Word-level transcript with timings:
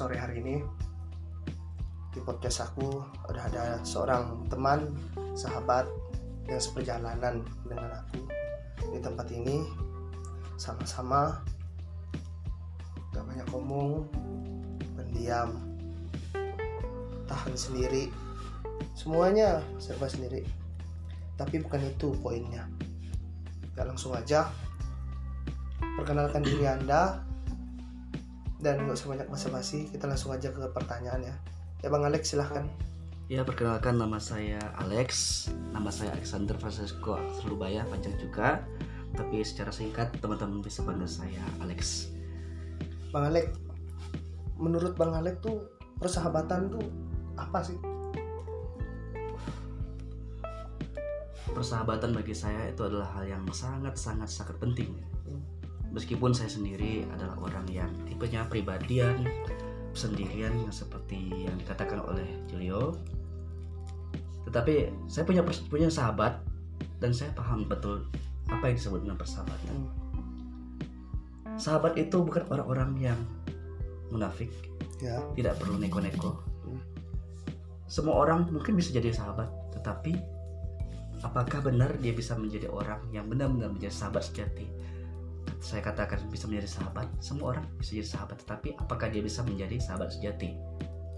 sore 0.00 0.16
hari 0.16 0.40
ini 0.40 0.56
di 2.16 2.24
podcast 2.24 2.72
aku 2.72 3.04
udah 3.28 3.44
ada 3.52 3.84
seorang 3.84 4.48
teman, 4.48 4.96
sahabat 5.36 5.84
yang 6.48 6.56
seperjalanan 6.56 7.44
dengan 7.68 8.00
aku 8.00 8.24
di 8.96 8.98
tempat 9.04 9.28
ini 9.28 9.60
sama-sama 10.56 11.44
gak 13.12 13.28
banyak 13.28 13.44
ngomong, 13.52 14.08
pendiam, 14.96 15.60
tahan 17.28 17.52
sendiri, 17.52 18.08
semuanya 18.96 19.60
serba 19.76 20.08
sendiri. 20.08 20.48
Tapi 21.36 21.60
bukan 21.60 21.84
itu 21.84 22.16
poinnya. 22.24 22.64
Gak 23.76 23.84
langsung 23.84 24.16
aja 24.16 24.48
perkenalkan 26.00 26.40
diri 26.40 26.64
anda 26.64 27.20
dan 28.60 28.84
nggak 28.84 28.96
usah 28.96 29.08
banyak 29.08 29.28
basa-basi 29.32 29.88
kita 29.88 30.04
langsung 30.04 30.36
aja 30.36 30.52
ke 30.52 30.60
pertanyaan 30.72 31.20
ya 31.32 31.34
ya 31.80 31.88
bang 31.88 32.04
Alex 32.04 32.36
silahkan 32.36 32.68
Ya, 33.30 33.46
perkenalkan 33.46 33.94
nama 33.94 34.18
saya 34.18 34.58
Alex. 34.74 35.46
Nama 35.70 35.86
saya 35.94 36.10
Alexander 36.18 36.58
Francisco 36.58 37.14
Lubaya, 37.46 37.86
panjang 37.86 38.18
juga. 38.18 38.58
Tapi 39.14 39.46
secara 39.46 39.70
singkat, 39.70 40.10
teman-teman 40.18 40.58
bisa 40.58 40.82
panggil 40.82 41.06
saya 41.06 41.38
Alex. 41.62 42.10
bang 43.14 43.26
Alex 43.30 43.46
menurut 44.60 44.94
bang 44.94 45.16
Alex 45.16 45.34
tuh 45.42 45.66
persahabatan 45.98 46.70
tuh 46.70 46.86
apa 47.34 47.58
sih 47.64 47.78
Persahabatan 51.50 52.14
bagi 52.14 52.30
saya 52.30 52.70
itu 52.70 52.78
adalah 52.86 53.10
hal 53.18 53.26
yang 53.26 53.42
sangat-sangat 53.50 54.30
sangat 54.30 54.56
penting. 54.62 54.94
Hmm. 55.26 55.42
Meskipun 55.90 56.30
saya 56.30 56.46
sendiri 56.46 57.02
adalah 57.10 57.34
orang 57.42 57.66
yang 57.66 57.90
tipenya 58.06 58.46
pribadian, 58.46 59.26
sendirian 59.90 60.54
yang 60.54 60.70
seperti 60.70 61.50
yang 61.50 61.56
dikatakan 61.58 61.98
oleh 62.06 62.26
Julio. 62.46 62.94
Tetapi 64.46 64.90
saya 65.10 65.26
punya 65.26 65.42
punya 65.42 65.90
sahabat 65.90 66.38
dan 67.02 67.10
saya 67.10 67.34
paham 67.34 67.66
betul 67.66 68.06
apa 68.50 68.70
yang 68.70 68.76
disebut 68.78 69.00
dengan 69.02 69.18
persahabatan. 69.18 69.74
Hmm. 69.74 69.90
Sahabat 71.58 71.98
itu 71.98 72.22
bukan 72.22 72.46
orang-orang 72.50 72.90
yang 72.98 73.18
munafik, 74.10 74.50
ya 75.02 75.22
tidak 75.34 75.58
perlu 75.58 75.78
neko-neko. 75.78 76.38
Hmm. 76.66 76.80
Semua 77.90 78.22
orang 78.26 78.46
mungkin 78.50 78.78
bisa 78.78 78.94
jadi 78.94 79.10
sahabat, 79.10 79.50
tetapi 79.74 80.14
apakah 81.20 81.60
benar 81.60 81.98
dia 81.98 82.14
bisa 82.14 82.38
menjadi 82.38 82.70
orang 82.70 83.02
yang 83.10 83.26
benar-benar 83.26 83.70
menjadi 83.74 83.92
sahabat 83.92 84.24
sejati? 84.24 84.66
Saya 85.60 85.84
katakan 85.84 86.24
bisa 86.32 86.48
menjadi 86.48 86.80
sahabat, 86.80 87.06
semua 87.20 87.54
orang 87.56 87.68
bisa 87.76 87.92
jadi 87.92 88.08
sahabat, 88.08 88.40
tetapi 88.42 88.80
apakah 88.80 89.12
dia 89.12 89.20
bisa 89.20 89.44
menjadi 89.44 89.76
sahabat 89.76 90.08
sejati? 90.10 90.56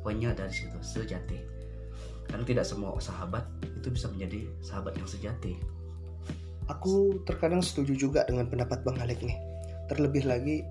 Poinnya 0.02 0.34
dari 0.34 0.50
situ, 0.50 0.74
sejati. 0.82 1.38
Karena 2.26 2.42
tidak 2.42 2.66
semua 2.66 2.98
sahabat 2.98 3.46
itu 3.62 3.88
bisa 3.94 4.10
menjadi 4.10 4.50
sahabat 4.58 4.98
yang 4.98 5.06
sejati. 5.06 5.54
aku 6.70 7.22
terkadang 7.26 7.60
setuju 7.64 7.94
juga 7.96 8.20
dengan 8.28 8.46
pendapat 8.46 8.86
bang 8.86 8.98
Alex 9.02 9.18
nih 9.24 9.38
terlebih 9.90 10.24
lagi 10.28 10.62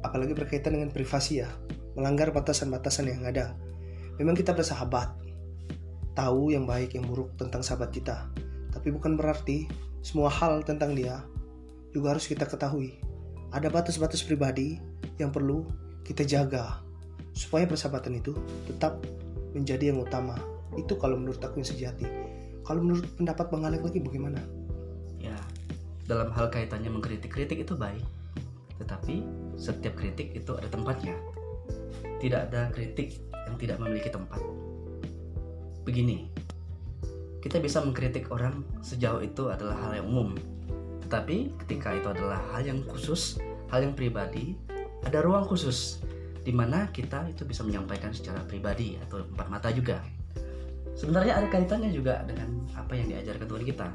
apalagi 0.00 0.32
berkaitan 0.32 0.78
dengan 0.78 0.90
privasi 0.90 1.44
ya 1.44 1.50
melanggar 1.94 2.32
batasan-batasan 2.32 3.10
yang 3.10 3.24
ada 3.26 3.52
memang 4.16 4.36
kita 4.36 4.56
bersahabat 4.56 5.12
tahu 6.16 6.50
yang 6.50 6.64
baik 6.64 6.96
yang 6.96 7.04
buruk 7.04 7.36
tentang 7.36 7.60
sahabat 7.60 7.92
kita 7.92 8.26
tapi 8.72 8.92
bukan 8.92 9.16
berarti 9.16 9.68
semua 10.00 10.32
hal 10.32 10.64
tentang 10.64 10.96
dia 10.96 11.20
juga 11.96 12.12
harus 12.12 12.28
kita 12.28 12.44
ketahui. 12.44 13.00
Ada 13.56 13.72
batas-batas 13.72 14.20
pribadi 14.20 14.76
yang 15.16 15.32
perlu 15.32 15.64
kita 16.04 16.28
jaga 16.28 16.84
supaya 17.32 17.64
persahabatan 17.64 18.20
itu 18.20 18.36
tetap 18.68 19.00
menjadi 19.56 19.96
yang 19.96 20.04
utama. 20.04 20.36
Itu 20.76 21.00
kalau 21.00 21.16
menurut 21.16 21.40
aku 21.40 21.64
yang 21.64 21.68
sejati. 21.72 22.04
Kalau 22.60 22.84
menurut 22.84 23.08
pendapat 23.16 23.48
bang 23.48 23.64
Alex 23.64 23.80
lagi 23.80 24.00
bagaimana? 24.04 24.40
Ya, 25.16 25.38
dalam 26.04 26.28
hal 26.36 26.52
kaitannya 26.52 26.92
mengkritik-kritik 26.92 27.64
itu 27.64 27.72
baik, 27.72 28.04
tetapi 28.76 29.24
setiap 29.56 29.96
kritik 29.96 30.36
itu 30.36 30.52
ada 30.52 30.68
tempatnya. 30.68 31.16
Tidak 32.20 32.40
ada 32.52 32.68
kritik 32.74 33.16
yang 33.48 33.56
tidak 33.56 33.80
memiliki 33.80 34.12
tempat. 34.12 34.42
Begini, 35.86 36.28
kita 37.40 37.62
bisa 37.62 37.78
mengkritik 37.80 38.28
orang 38.34 38.66
sejauh 38.82 39.22
itu 39.22 39.46
adalah 39.46 39.78
hal 39.78 40.02
yang 40.02 40.10
umum, 40.10 40.34
tetapi 41.06 41.54
ketika 41.64 41.94
itu 41.94 42.10
adalah 42.10 42.42
hal 42.50 42.66
yang 42.66 42.82
khusus, 42.90 43.38
hal 43.70 43.86
yang 43.86 43.94
pribadi, 43.94 44.58
ada 45.06 45.22
ruang 45.22 45.46
khusus 45.46 46.02
di 46.42 46.50
mana 46.50 46.90
kita 46.90 47.30
itu 47.30 47.46
bisa 47.46 47.62
menyampaikan 47.62 48.10
secara 48.10 48.42
pribadi 48.42 48.98
atau 49.06 49.22
empat 49.22 49.46
mata 49.46 49.70
juga. 49.70 50.02
Sebenarnya 50.98 51.38
ada 51.38 51.46
kaitannya 51.46 51.94
juga 51.94 52.26
dengan 52.26 52.66
apa 52.74 52.98
yang 52.98 53.06
diajarkan 53.12 53.46
Tuhan 53.46 53.64
kita 53.66 53.88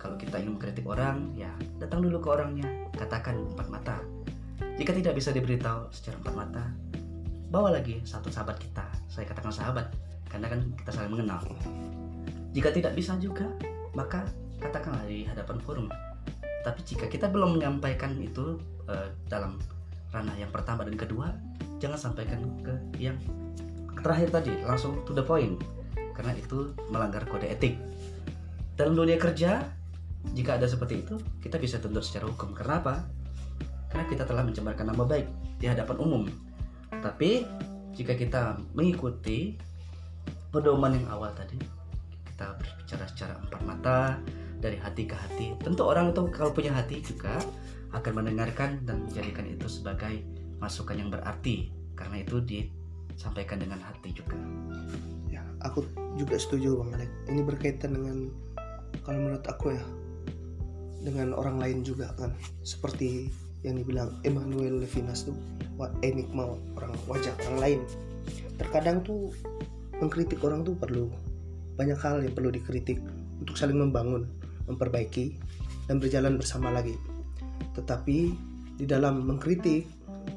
kalau 0.00 0.16
kita 0.16 0.40
ingin 0.40 0.56
mengkritik 0.56 0.88
orang, 0.88 1.28
ya 1.36 1.52
datang 1.76 2.00
dulu 2.00 2.24
ke 2.24 2.28
orangnya, 2.32 2.64
katakan 2.96 3.36
empat 3.52 3.68
mata. 3.68 3.96
Jika 4.80 4.96
tidak 4.96 5.12
bisa 5.12 5.28
diberitahu 5.28 5.92
secara 5.92 6.16
empat 6.24 6.34
mata, 6.40 6.64
bawa 7.52 7.76
lagi 7.76 8.00
satu 8.08 8.32
sahabat 8.32 8.56
kita. 8.56 8.88
Saya 9.12 9.28
katakan 9.28 9.52
sahabat, 9.52 9.92
karena 10.32 10.48
kan 10.48 10.60
kita 10.80 10.90
saling 10.96 11.12
mengenal. 11.12 11.44
Jika 12.56 12.72
tidak 12.72 12.96
bisa 12.96 13.12
juga, 13.20 13.44
maka 13.92 14.24
katakanlah 14.56 15.04
di 15.04 15.28
hadapan 15.28 15.60
forum. 15.60 15.86
Tapi 16.60 16.80
jika 16.84 17.06
kita 17.08 17.26
belum 17.32 17.56
menyampaikan 17.56 18.16
itu 18.20 18.60
eh, 18.88 19.08
dalam 19.28 19.56
ranah 20.10 20.36
yang 20.36 20.52
pertama 20.52 20.84
dan 20.84 20.98
kedua, 20.98 21.32
jangan 21.80 22.10
sampaikan 22.10 22.42
ke 22.60 22.74
yang 23.00 23.16
terakhir 24.00 24.32
tadi, 24.32 24.52
langsung 24.64 25.00
to 25.04 25.12
the 25.12 25.24
point, 25.24 25.60
karena 26.16 26.36
itu 26.36 26.72
melanggar 26.92 27.24
kode 27.28 27.48
etik. 27.48 27.76
Dalam 28.76 28.96
dunia 28.96 29.20
kerja, 29.20 29.60
jika 30.32 30.56
ada 30.56 30.68
seperti 30.68 31.04
itu, 31.04 31.16
kita 31.40 31.56
bisa 31.56 31.80
tuntut 31.80 32.04
secara 32.04 32.28
hukum. 32.28 32.52
Karena 32.52 32.80
apa? 32.80 32.94
Karena 33.92 34.04
kita 34.08 34.24
telah 34.24 34.44
mencemarkan 34.44 34.88
nama 34.88 35.04
baik 35.04 35.26
di 35.60 35.66
hadapan 35.68 35.96
umum. 36.00 36.24
Tapi 37.00 37.44
jika 37.96 38.16
kita 38.16 38.56
mengikuti 38.72 39.56
pedoman 40.52 40.96
yang 40.96 41.08
awal 41.12 41.32
tadi, 41.36 41.60
kita 42.24 42.56
berbicara 42.56 43.04
secara 43.08 43.34
empat 43.36 43.60
mata 43.64 43.98
dari 44.60 44.76
hati 44.76 45.08
ke 45.08 45.16
hati. 45.16 45.56
Tentu 45.60 45.82
orang 45.88 46.12
itu 46.12 46.28
kalau 46.30 46.52
punya 46.52 46.70
hati 46.76 47.00
juga 47.00 47.40
akan 47.90 48.22
mendengarkan 48.22 48.84
dan 48.86 49.08
menjadikan 49.08 49.48
itu 49.48 49.66
sebagai 49.66 50.22
masukan 50.60 51.00
yang 51.00 51.10
berarti. 51.10 51.72
Karena 51.96 52.22
itu 52.22 52.40
disampaikan 52.44 53.60
dengan 53.60 53.80
hati 53.80 54.12
juga. 54.14 54.36
ya 55.28 55.42
aku 55.64 55.84
juga 56.16 56.36
setuju 56.40 56.80
bang 56.82 56.90
Alex 57.00 57.10
ini 57.30 57.40
berkaitan 57.44 57.90
dengan 57.94 58.16
kalau 59.06 59.18
menurut 59.20 59.44
aku 59.46 59.76
ya 59.76 59.84
dengan 61.00 61.32
orang 61.32 61.56
lain 61.56 61.78
juga 61.86 62.12
kan 62.18 62.34
seperti 62.66 63.30
yang 63.64 63.76
dibilang 63.80 64.20
Emmanuel 64.24 64.80
Levinas 64.80 65.28
tuh 65.28 65.36
enigma 66.04 66.56
orang 66.76 66.92
wajah 67.08 67.32
orang 67.48 67.58
lain 67.60 67.80
terkadang 68.60 69.00
tuh 69.00 69.32
mengkritik 70.00 70.40
orang 70.44 70.64
tuh 70.64 70.76
perlu 70.76 71.08
banyak 71.76 71.96
hal 71.96 72.20
yang 72.20 72.32
perlu 72.36 72.52
dikritik 72.52 73.00
untuk 73.40 73.56
saling 73.56 73.80
membangun 73.80 74.28
memperbaiki 74.70 75.36
dan 75.90 75.98
berjalan 75.98 76.38
bersama 76.38 76.70
lagi. 76.70 76.94
Tetapi 77.74 78.18
di 78.78 78.84
dalam 78.86 79.26
mengkritik 79.26 79.84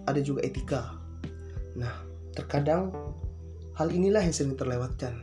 ada 0.10 0.20
juga 0.20 0.42
etika. 0.44 0.98
Nah 1.78 1.94
terkadang 2.34 2.90
hal 3.78 3.90
inilah 3.94 4.26
yang 4.26 4.34
sering 4.34 4.58
terlewatkan. 4.58 5.22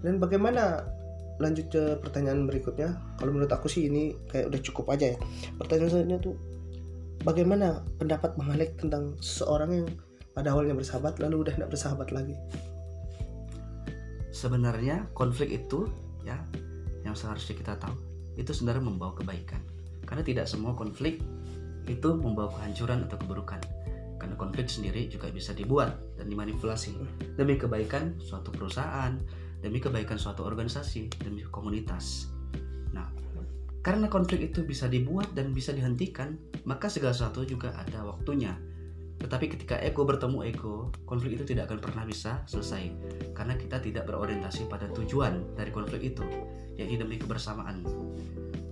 Dan 0.00 0.16
bagaimana? 0.22 0.86
Lanjut 1.40 1.72
ke 1.72 1.96
pertanyaan 2.04 2.44
berikutnya. 2.44 3.00
Kalau 3.16 3.32
menurut 3.32 3.48
aku 3.48 3.64
sih 3.64 3.88
ini 3.88 4.12
kayak 4.28 4.52
udah 4.52 4.60
cukup 4.60 4.92
aja 4.92 5.16
ya. 5.16 5.18
Pertanyaan 5.56 5.88
selanjutnya 5.88 6.20
tuh 6.20 6.36
bagaimana 7.24 7.80
pendapat 7.96 8.36
Bang 8.36 8.52
Alek 8.52 8.76
tentang 8.76 9.16
seseorang 9.24 9.70
yang 9.72 9.88
pada 10.36 10.52
awalnya 10.52 10.76
bersahabat 10.76 11.16
lalu 11.16 11.48
udah 11.48 11.52
tidak 11.56 11.72
bersahabat 11.72 12.12
lagi? 12.12 12.36
Sebenarnya 14.36 15.08
konflik 15.16 15.64
itu 15.64 15.88
ya 16.28 16.36
yang 17.08 17.16
seharusnya 17.16 17.56
kita 17.56 17.72
tahu 17.80 18.09
itu 18.40 18.56
sebenarnya 18.56 18.88
membawa 18.88 19.12
kebaikan. 19.12 19.60
Karena 20.08 20.24
tidak 20.24 20.48
semua 20.48 20.72
konflik 20.72 21.20
itu 21.84 22.10
membawa 22.16 22.48
kehancuran 22.56 23.04
atau 23.04 23.20
keburukan. 23.20 23.60
Karena 24.16 24.36
konflik 24.40 24.72
sendiri 24.72 25.12
juga 25.12 25.28
bisa 25.28 25.52
dibuat 25.52 25.92
dan 26.16 26.32
dimanipulasi. 26.32 26.96
Demi 27.36 27.60
kebaikan 27.60 28.16
suatu 28.20 28.48
perusahaan 28.48 29.12
demi 29.60 29.76
kebaikan 29.76 30.16
suatu 30.16 30.44
organisasi 30.48 31.20
demi 31.20 31.44
komunitas. 31.44 32.32
Nah 32.96 33.08
karena 33.84 34.08
konflik 34.08 34.52
itu 34.52 34.64
bisa 34.64 34.88
dibuat 34.88 35.32
dan 35.36 35.52
bisa 35.56 35.72
dihentikan 35.72 36.36
maka 36.68 36.92
segala 36.92 37.16
sesuatu 37.16 37.44
juga 37.48 37.72
ada 37.76 38.04
waktunya 38.04 38.56
tetapi 39.20 39.52
ketika 39.52 39.76
ego 39.84 40.08
bertemu 40.08 40.48
ego 40.48 40.88
konflik 41.04 41.36
itu 41.36 41.44
tidak 41.44 41.68
akan 41.68 41.78
pernah 41.84 42.04
bisa 42.08 42.40
selesai. 42.48 42.88
Karena 43.36 43.52
kita 43.54 43.76
tidak 43.76 44.08
berorientasi 44.08 44.64
pada 44.66 44.88
tujuan 44.96 45.44
dari 45.52 45.68
konflik 45.68 46.16
itu 46.16 46.24
yaitu 46.80 46.96
demi 46.96 47.20
kebersamaan. 47.20 47.84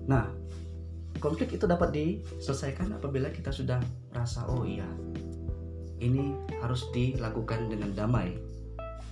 Nah, 0.08 0.32
konflik 1.20 1.52
itu 1.52 1.68
dapat 1.68 1.92
diselesaikan 1.92 2.96
apabila 2.96 3.28
kita 3.28 3.52
sudah 3.52 3.76
merasa 4.08 4.48
oh 4.48 4.64
iya 4.64 4.88
ini 6.00 6.32
harus 6.64 6.88
dilakukan 6.96 7.68
dengan 7.68 7.92
damai. 7.92 8.32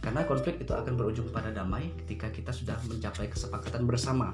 Karena 0.01 0.25
konflik 0.25 0.63
itu 0.63 0.73
akan 0.73 0.97
berujung 0.97 1.29
pada 1.35 1.53
damai 1.53 1.93
ketika 2.07 2.33
kita 2.33 2.55
sudah 2.55 2.79
mencapai 2.89 3.29
kesepakatan 3.29 3.85
bersama. 3.85 4.33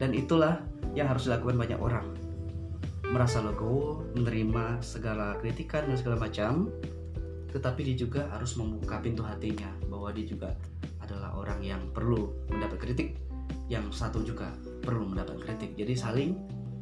Dan 0.00 0.16
itulah 0.16 0.62
yang 0.96 1.12
harus 1.12 1.28
dilakukan 1.28 1.56
banyak 1.60 1.80
orang 1.80 2.25
merasa 3.10 3.38
legowo 3.42 4.02
menerima 4.18 4.82
segala 4.82 5.38
kritikan 5.38 5.86
dan 5.86 5.96
segala 5.98 6.16
macam 6.26 6.70
tetapi 7.54 7.80
dia 7.88 7.96
juga 7.96 8.28
harus 8.34 8.58
membuka 8.58 9.00
pintu 9.00 9.24
hatinya 9.24 9.70
bahwa 9.88 10.12
dia 10.12 10.26
juga 10.28 10.52
adalah 11.00 11.38
orang 11.38 11.62
yang 11.62 11.80
perlu 11.94 12.34
mendapat 12.52 12.78
kritik 12.82 13.08
yang 13.70 13.88
satu 13.94 14.22
juga 14.22 14.52
perlu 14.82 15.08
mendapat 15.08 15.38
kritik. 15.40 15.72
Jadi 15.78 15.94
saling 15.96 16.30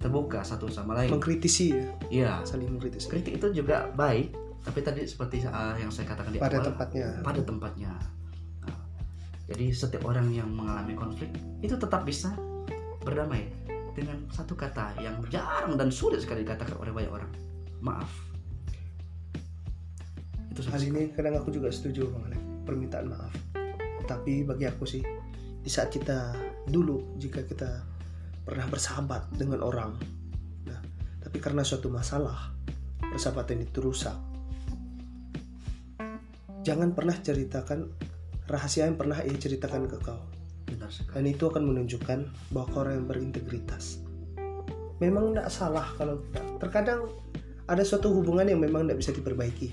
terbuka 0.01 0.43
satu 0.43 0.69
sama 0.69 0.99
lain. 0.99 1.15
Mengkritisi 1.15 1.73
ya? 1.73 1.89
Iya. 2.11 2.33
Saling 2.45 2.69
mengkritisi. 2.75 3.07
Kritik 3.07 3.39
itu 3.39 3.63
juga 3.63 3.89
baik 3.95 4.35
tapi 4.65 4.81
tadi 4.81 5.05
seperti 5.05 5.45
uh, 5.45 5.77
yang 5.77 5.93
saya 5.93 6.09
katakan 6.09 6.33
di 6.33 6.41
pada 6.41 6.57
awal 6.57 6.73
tempatnya. 6.73 7.09
pada 7.21 7.41
tempatnya. 7.45 7.93
Nah, 8.65 8.81
jadi 9.45 9.67
setiap 9.77 10.09
orang 10.09 10.33
yang 10.33 10.49
mengalami 10.49 10.97
konflik 10.97 11.29
itu 11.61 11.77
tetap 11.77 12.09
bisa 12.09 12.33
berdamai 13.05 13.53
dengan 13.95 14.27
satu 14.29 14.59
kata 14.59 14.99
yang 14.99 15.23
jarang 15.31 15.79
dan 15.79 15.89
sulit 15.89 16.19
sekali 16.19 16.43
dikatakan 16.43 16.75
oleh 16.77 16.91
banyak 16.91 17.13
orang. 17.15 17.33
Maaf. 17.79 18.11
Itu 20.51 20.67
hal 20.71 20.83
ini 20.83 21.15
kadang 21.15 21.39
aku 21.39 21.55
juga 21.55 21.71
setuju 21.71 22.11
Alek 22.11 22.67
permintaan 22.67 23.07
maaf. 23.07 23.35
Tapi 24.05 24.45
bagi 24.45 24.69
aku 24.69 24.85
sih 24.85 25.01
di 25.65 25.71
saat 25.73 25.89
kita 25.89 26.37
dulu 26.69 27.17
jika 27.17 27.41
kita 27.47 27.81
pernah 28.45 28.69
bersahabat 28.69 29.33
dengan 29.33 29.65
orang 29.65 29.97
nah 30.69 30.77
tapi 31.25 31.41
karena 31.41 31.65
suatu 31.65 31.89
masalah 31.89 32.53
persahabatan 33.01 33.65
itu 33.65 33.81
rusak. 33.81 34.17
Jangan 36.65 36.97
pernah 36.97 37.17
ceritakan 37.17 37.89
rahasia 38.49 38.89
yang 38.89 38.97
pernah 38.97 39.21
ia 39.25 39.37
ceritakan 39.37 39.89
ke 39.89 39.97
kau 40.01 40.34
benar 40.75 40.91
sekali 40.91 41.15
dan 41.15 41.25
itu 41.31 41.45
akan 41.47 41.63
menunjukkan 41.71 42.19
bahwa 42.51 42.69
orang 42.75 42.93
yang 42.99 43.07
berintegritas. 43.07 44.03
Memang 44.99 45.31
tidak 45.31 45.49
salah 45.55 45.87
kalau 45.95 46.23
terkadang 46.59 47.07
ada 47.71 47.81
suatu 47.87 48.11
hubungan 48.13 48.45
yang 48.45 48.61
memang 48.61 48.85
tidak 48.85 48.99
bisa 49.01 49.11
diperbaiki. 49.15 49.69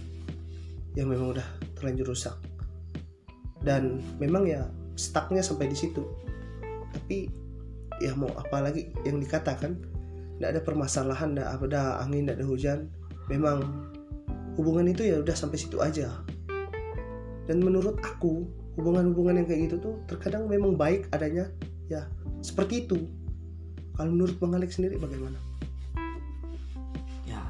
Yang 0.94 1.07
memang 1.18 1.27
udah 1.38 1.48
terlanjur 1.75 2.13
rusak. 2.13 2.38
Dan 3.62 4.01
memang 4.18 4.45
ya 4.45 4.69
stucknya 4.98 5.42
sampai 5.42 5.69
di 5.69 5.77
situ. 5.77 6.06
Tapi 6.94 7.30
ya 8.01 8.13
mau 8.18 8.30
apa 8.33 8.62
lagi 8.62 8.89
yang 9.06 9.21
dikatakan 9.21 9.77
tidak 10.38 10.50
ada 10.57 10.62
permasalahan 10.65 11.38
tidak 11.38 11.50
ada 11.53 12.01
angin 12.01 12.25
tidak 12.25 12.38
ada 12.42 12.45
hujan. 12.48 12.80
Memang 13.30 13.62
hubungan 14.57 14.89
itu 14.89 15.06
ya 15.06 15.21
udah 15.21 15.36
sampai 15.38 15.57
situ 15.57 15.77
aja. 15.81 16.09
Dan 17.45 17.62
menurut 17.62 18.00
aku 18.06 18.61
hubungan-hubungan 18.80 19.44
yang 19.44 19.48
kayak 19.48 19.62
gitu 19.68 19.76
tuh 19.82 19.96
terkadang 20.08 20.48
memang 20.48 20.80
baik 20.80 21.12
adanya 21.12 21.52
ya 21.92 22.08
seperti 22.40 22.88
itu. 22.88 23.00
Kalau 23.96 24.10
menurut 24.16 24.40
Bang 24.40 24.56
Alex 24.56 24.80
sendiri 24.80 24.96
bagaimana? 24.98 25.38
Ya 27.28 27.44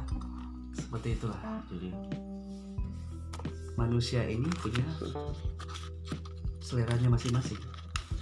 seperti 0.74 1.16
itulah. 1.16 1.40
Jadi 1.70 1.94
manusia 3.78 4.26
ini 4.26 4.50
punya 4.60 4.84
seleranya 6.60 7.08
masing-masing. 7.14 7.62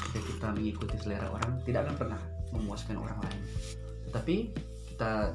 Jika 0.09 0.19
kita 0.19 0.47
mengikuti 0.53 0.95
selera 0.99 1.31
orang 1.31 1.61
tidak 1.63 1.87
akan 1.87 1.95
pernah 1.95 2.21
memuaskan 2.53 2.97
orang 2.99 3.17
lain. 3.23 3.41
Tetapi 4.09 4.35
kita 4.93 5.33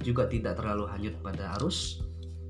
juga 0.00 0.24
tidak 0.30 0.56
terlalu 0.56 0.88
hanyut 0.88 1.14
pada 1.20 1.56
arus 1.60 2.00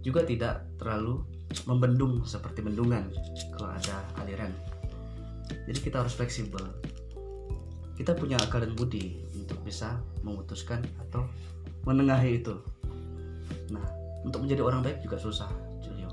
juga 0.00 0.24
tidak 0.24 0.64
terlalu 0.80 1.20
membendung 1.66 2.22
seperti 2.22 2.62
bendungan 2.62 3.10
kalau 3.58 3.74
ada 3.74 4.06
aliran. 4.22 4.54
Jadi 5.66 5.78
kita 5.82 6.02
harus 6.06 6.14
fleksibel. 6.14 6.62
Kita 7.98 8.16
punya 8.16 8.38
akal 8.40 8.64
dan 8.64 8.72
budi 8.78 9.20
untuk 9.36 9.60
bisa 9.66 9.98
memutuskan 10.22 10.80
atau 11.08 11.26
menengahi 11.84 12.40
itu. 12.40 12.54
Nah 13.74 13.84
untuk 14.22 14.46
menjadi 14.46 14.62
orang 14.62 14.80
baik 14.86 15.02
juga 15.02 15.18
susah 15.18 15.50
Julio. 15.82 16.08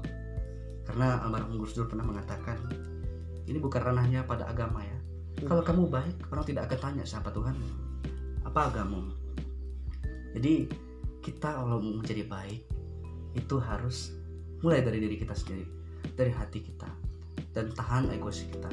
Karena 0.83 1.21
almarhum 1.21 1.61
Gus 1.61 1.77
Dur 1.77 1.85
pernah 1.87 2.03
mengatakan 2.07 2.57
ini 3.47 3.61
bukan 3.61 3.79
ranahnya 3.79 4.25
pada 4.25 4.49
agama 4.49 4.81
ya. 4.83 4.97
Kalau 5.45 5.61
kamu 5.61 5.85
baik 5.87 6.17
orang 6.33 6.45
tidak 6.49 6.65
akan 6.67 6.79
tanya 6.81 7.03
siapa 7.05 7.29
Tuhan 7.29 7.55
apa 8.41 8.73
agamamu. 8.73 9.13
Jadi 10.33 10.65
kita 11.21 11.61
kalau 11.61 11.77
mau 11.77 12.01
menjadi 12.01 12.25
baik 12.25 12.61
itu 13.37 13.55
harus 13.61 14.16
mulai 14.65 14.81
dari 14.81 14.97
diri 15.01 15.15
kita 15.17 15.33
sendiri 15.33 15.65
dari 16.17 16.33
hati 16.33 16.59
kita 16.65 16.89
dan 17.53 17.69
tahan 17.73 18.09
egois 18.13 18.45
kita. 18.45 18.69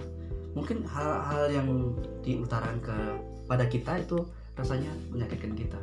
Mungkin 0.55 0.87
hal-hal 0.87 1.51
yang 1.51 1.69
diutarakan 2.23 2.79
ke 2.81 2.97
pada 3.45 3.67
kita 3.69 4.01
itu 4.01 4.25
rasanya 4.55 4.93
menyakitkan 5.11 5.53
kita. 5.53 5.81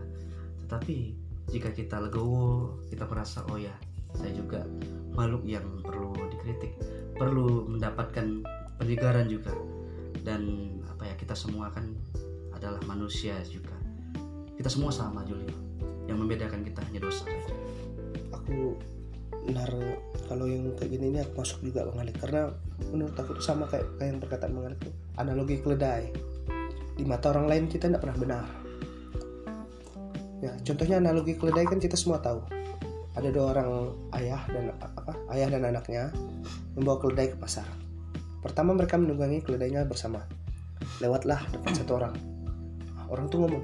Tetapi 0.65 1.13
jika 1.51 1.69
kita 1.75 1.99
legowo 2.01 2.79
kita 2.87 3.03
merasa 3.05 3.43
oh 3.51 3.59
ya 3.59 3.73
saya 4.15 4.31
juga 4.31 4.63
makhluk 5.11 5.43
yang 5.43 5.65
perlu 5.83 6.15
dikritik 6.31 6.71
perlu 7.19 7.67
mendapatkan 7.69 8.41
penyegaran 8.81 9.27
juga. 9.29 9.53
Dan 10.21 10.73
apa 10.85 11.09
ya 11.09 11.15
kita 11.17 11.33
semua 11.33 11.69
kan 11.73 11.85
adalah 12.53 12.81
manusia 12.85 13.37
juga. 13.49 13.73
Kita 14.57 14.69
semua 14.69 14.93
sama 14.93 15.25
Julio. 15.25 15.53
Yang 16.05 16.17
membedakan 16.21 16.61
kita 16.61 16.81
hanya 16.85 17.01
dosa 17.01 17.25
saja. 17.25 17.55
Aku 18.37 18.77
benar 19.41 19.69
kalau 20.31 20.47
yang 20.47 20.71
kayak 20.79 20.95
gini 20.95 21.05
ini 21.11 21.19
aku 21.19 21.43
masuk 21.43 21.59
juga 21.59 21.83
Bang 21.83 22.07
karena 22.15 22.53
menurut 22.87 23.15
aku 23.19 23.35
tuh 23.35 23.43
sama 23.43 23.67
kayak, 23.67 23.83
kayak 23.99 24.15
yang 24.15 24.19
perkataan 24.23 24.51
Bang 24.55 24.65
Alex 24.71 24.79
tuh 24.79 24.93
analogi 25.19 25.59
keledai. 25.59 26.07
Di 26.95 27.03
mata 27.03 27.35
orang 27.35 27.51
lain 27.51 27.63
kita 27.67 27.91
tidak 27.91 27.99
pernah 27.99 28.17
benar. 28.19 28.47
Ya 30.39 30.55
contohnya 30.63 31.03
analogi 31.03 31.35
keledai 31.35 31.67
kan 31.67 31.83
kita 31.83 31.99
semua 31.99 32.23
tahu. 32.23 32.39
Ada 33.11 33.27
dua 33.27 33.45
orang 33.51 33.69
ayah 34.15 34.41
dan 34.47 34.71
apa 34.79 35.13
ayah 35.35 35.51
dan 35.51 35.67
anaknya 35.67 36.15
membawa 36.79 37.03
keledai 37.03 37.35
ke 37.35 37.37
pasar. 37.37 37.67
Pertama 38.39 38.71
mereka 38.71 38.95
menunggangi 38.95 39.43
keledainya 39.43 39.83
bersama. 39.83 40.23
Lewatlah 41.03 41.43
depan 41.51 41.75
satu 41.75 41.91
orang. 41.99 42.15
Orang 43.11 43.27
tuh 43.27 43.43
ngomong 43.43 43.63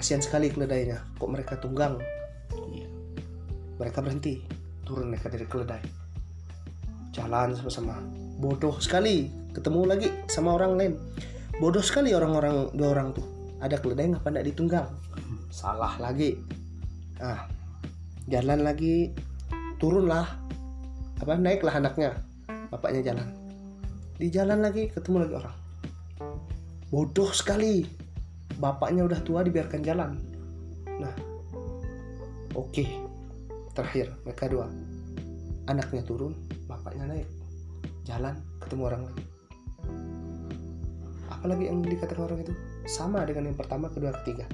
kasihan 0.00 0.24
sekali 0.24 0.48
keledainya 0.48 1.04
kok 1.20 1.28
mereka 1.28 1.60
tunggang? 1.60 2.00
Iya. 2.72 2.88
mereka 3.76 4.00
berhenti 4.04 4.40
turun 4.90 5.14
mereka 5.14 5.30
dari 5.30 5.46
keledai. 5.46 5.82
Jalan 7.14 7.54
sama-sama. 7.54 8.02
Bodoh 8.42 8.74
sekali. 8.82 9.30
Ketemu 9.54 9.86
lagi 9.86 10.10
sama 10.26 10.58
orang 10.58 10.74
lain. 10.74 10.92
Bodoh 11.62 11.82
sekali 11.82 12.10
orang-orang 12.10 12.74
dua 12.74 12.90
orang 12.90 13.14
tuh. 13.14 13.22
Ada 13.62 13.78
keledai 13.78 14.10
ngapa 14.10 14.34
tidak 14.34 14.46
ditunggang? 14.50 14.86
Salah 15.54 15.94
lagi. 16.02 16.34
Ah 17.22 17.46
jalan 18.26 18.66
lagi. 18.66 19.14
Turunlah. 19.78 20.26
Apa 21.22 21.38
naiklah 21.38 21.78
anaknya. 21.78 22.18
Bapaknya 22.74 23.14
jalan. 23.14 23.30
Di 24.18 24.26
jalan 24.26 24.58
lagi 24.58 24.90
ketemu 24.90 25.22
lagi 25.22 25.34
orang. 25.38 25.56
Bodoh 26.90 27.30
sekali. 27.30 27.86
Bapaknya 28.58 29.06
udah 29.06 29.22
tua 29.22 29.46
dibiarkan 29.46 29.80
jalan. 29.86 30.18
Nah 30.98 31.14
oke 32.58 33.09
terakhir 33.76 34.14
mereka 34.26 34.50
dua. 34.50 34.66
Anaknya 35.68 36.02
turun 36.02 36.34
bapaknya 36.66 37.06
naik. 37.06 37.28
Jalan 38.04 38.38
ketemu 38.58 38.82
orang 38.90 39.02
lagi 39.06 39.24
apalagi 41.40 41.72
yang 41.72 41.80
dikatakan 41.80 42.28
orang 42.28 42.44
itu? 42.44 42.52
Sama 42.84 43.24
dengan 43.24 43.48
yang 43.48 43.56
pertama 43.56 43.88
kedua 43.88 44.12
ketiga. 44.20 44.44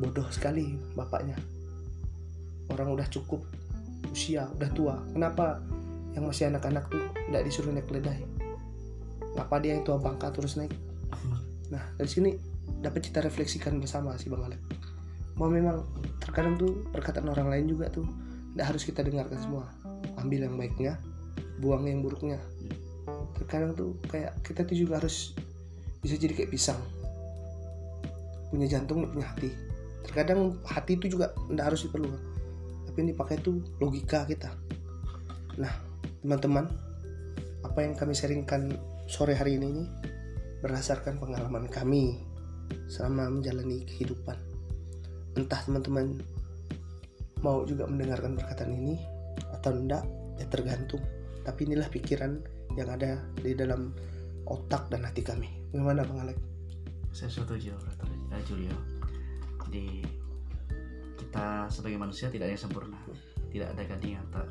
Bodoh 0.00 0.24
sekali 0.32 0.72
bapaknya. 0.96 1.36
Orang 2.72 2.96
udah 2.96 3.04
cukup 3.12 3.44
usia 4.08 4.48
udah 4.56 4.70
tua. 4.72 4.96
Kenapa 5.12 5.60
yang 6.16 6.24
masih 6.32 6.48
anak-anak 6.48 6.88
tuh 6.88 7.04
tidak 7.28 7.44
disuruh 7.44 7.76
naik 7.76 7.84
keledai? 7.92 8.24
Kenapa 9.36 9.60
dia 9.60 9.76
yang 9.76 9.84
tua 9.84 10.00
bangka 10.00 10.32
terus 10.32 10.56
naik? 10.56 10.72
Nah 11.68 11.84
dari 12.00 12.08
sini 12.08 12.30
dapat 12.80 13.04
kita 13.12 13.20
refleksikan 13.20 13.76
bersama 13.76 14.16
sih 14.16 14.32
bang 14.32 14.40
Alek 14.48 14.62
bahwa 15.40 15.56
memang 15.56 15.76
terkadang 16.20 16.60
tuh 16.60 16.84
perkataan 16.92 17.32
orang 17.32 17.48
lain 17.48 17.72
juga 17.72 17.88
tuh 17.88 18.04
tidak 18.52 18.76
harus 18.76 18.82
kita 18.84 19.00
dengarkan 19.00 19.40
semua. 19.40 19.72
Ambil 20.20 20.44
yang 20.44 20.60
baiknya 20.60 21.00
buang 21.64 21.88
yang 21.88 22.04
buruknya. 22.04 22.36
Terkadang 23.40 23.72
tuh 23.72 23.96
kayak 24.12 24.36
kita 24.44 24.68
tuh 24.68 24.76
juga 24.76 25.00
harus 25.00 25.32
bisa 26.04 26.20
jadi 26.20 26.36
kayak 26.36 26.52
pisang. 26.52 26.76
Punya 28.52 28.68
jantung 28.68 29.08
punya 29.08 29.32
hati. 29.32 29.48
Terkadang 30.04 30.60
hati 30.68 31.00
itu 31.00 31.16
juga 31.16 31.32
tidak 31.32 31.72
harus 31.72 31.88
diperlukan. 31.88 32.22
Tapi 32.84 32.96
yang 33.00 33.08
dipakai 33.16 33.40
itu 33.40 33.64
logika 33.80 34.28
kita. 34.28 34.52
Nah 35.56 35.72
teman-teman 36.20 36.68
apa 37.64 37.80
yang 37.80 37.96
kami 37.96 38.12
sharingkan 38.12 38.76
sore 39.08 39.32
hari 39.32 39.56
ini 39.56 39.72
nih 39.72 39.88
berdasarkan 40.60 41.16
pengalaman 41.16 41.64
kami 41.64 42.28
selama 42.92 43.40
menjalani 43.40 43.88
kehidupan 43.88 44.49
entah 45.38 45.60
teman-teman 45.62 46.18
mau 47.40 47.64
juga 47.64 47.88
mendengarkan 47.88 48.36
perkataan 48.36 48.72
ini 48.74 48.94
atau 49.56 49.74
enggak 49.74 50.04
ya 50.40 50.46
tergantung. 50.48 51.02
Tapi 51.46 51.60
inilah 51.66 51.88
pikiran 51.88 52.36
yang 52.76 52.88
ada 52.92 53.20
di 53.40 53.56
dalam 53.56 53.90
otak 54.46 54.90
dan 54.92 55.06
hati 55.06 55.24
kami. 55.24 55.48
Gimana 55.72 56.04
bang 56.04 56.28
Alek? 56.28 56.38
Saya 57.10 57.30
setuju 57.32 57.74
Julio 58.46 59.00
jadi 59.70 60.02
kita 61.14 61.70
sebagai 61.70 62.02
manusia 62.02 62.26
tidak 62.26 62.50
ada 62.50 62.54
yang 62.58 62.64
sempurna. 62.66 62.98
Tidak 63.54 63.68
ada 63.70 63.82
gading 63.86 64.18
yang 64.18 64.26
tak 64.34 64.50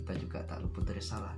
kita 0.00 0.12
juga 0.16 0.38
tak 0.48 0.64
luput 0.64 0.88
dari 0.88 1.04
salah. 1.04 1.36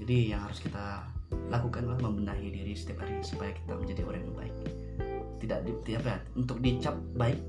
Jadi 0.00 0.32
yang 0.32 0.48
harus 0.48 0.64
kita 0.64 1.04
lakukan 1.52 1.84
adalah 1.84 2.08
membenahi 2.08 2.48
diri 2.48 2.72
setiap 2.72 3.04
hari 3.04 3.20
supaya 3.20 3.52
kita 3.52 3.76
menjadi 3.76 4.00
orang 4.08 4.24
yang 4.24 4.32
baik. 4.32 4.56
Tidak 5.44 5.58
di, 5.60 5.72
tidak 5.84 6.00
apa 6.00 6.08
ya, 6.08 6.18
untuk 6.40 6.56
dicap 6.64 6.96
baik 7.20 7.40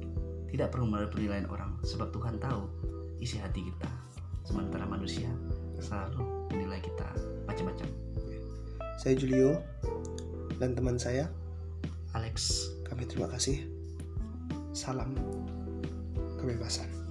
tidak 0.54 0.70
perlu 0.70 0.86
melalui 0.86 1.10
penilaian 1.10 1.50
orang 1.50 1.74
sebab 1.82 2.14
Tuhan 2.14 2.38
tahu 2.38 2.70
isi 3.18 3.42
hati 3.42 3.66
kita. 3.74 3.90
Sementara 4.46 4.86
manusia 4.86 5.26
selalu 5.82 6.22
menilai 6.54 6.78
kita 6.78 7.10
macam-macam. 7.50 7.90
Saya 9.02 9.18
Julio 9.18 9.58
dan 10.62 10.78
teman 10.78 11.02
saya. 11.02 11.26
Alex. 12.14 12.70
Kami 12.86 13.10
terima 13.10 13.26
kasih. 13.34 13.66
Salam 14.78 15.18
kebebasan 16.38 17.03